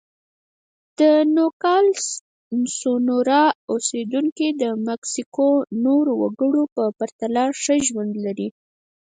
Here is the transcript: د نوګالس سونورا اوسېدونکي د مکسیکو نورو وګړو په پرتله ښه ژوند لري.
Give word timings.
د 0.99 1.01
نوګالس 1.35 2.05
سونورا 2.79 3.43
اوسېدونکي 3.71 4.47
د 4.61 4.63
مکسیکو 4.87 5.47
نورو 5.85 6.11
وګړو 6.21 6.63
په 6.75 6.83
پرتله 6.97 7.43
ښه 7.61 7.75
ژوند 7.87 8.13
لري. 8.25 8.49